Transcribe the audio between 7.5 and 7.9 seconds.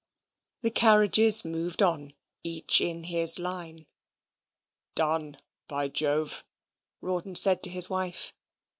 to his